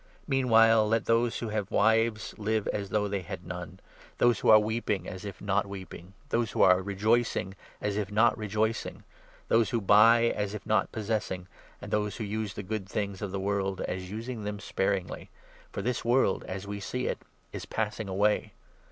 [0.27, 3.79] Meanwhile, let those who have wives live as if they had none,
[4.17, 8.11] those who are weeping as if not 30 weeping, those who are rejoicing as if
[8.11, 9.03] not rejoicing,
[9.47, 11.47] those who buy as if not possessing,
[11.79, 15.29] and those who use the good things of 31 the world as using them sparingly;
[15.71, 17.19] for this world as we see it
[17.53, 18.53] is passing away.